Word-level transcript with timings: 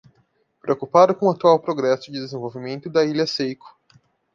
Preocupado 0.59 1.13
com 1.13 1.27
o 1.27 1.29
atual 1.29 1.59
progresso 1.59 2.11
do 2.11 2.17
desenvolvimento 2.19 2.89
da 2.89 3.05
Ilha 3.05 3.27
Seiko 3.27 3.67